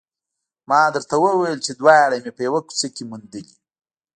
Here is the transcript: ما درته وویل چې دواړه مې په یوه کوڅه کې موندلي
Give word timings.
ما 0.69 0.81
درته 0.95 1.15
وویل 1.25 1.59
چې 1.65 1.71
دواړه 1.79 2.15
مې 2.23 2.31
په 2.37 2.41
یوه 2.47 2.59
کوڅه 2.67 2.87
کې 2.95 3.03
موندلي 3.09 3.55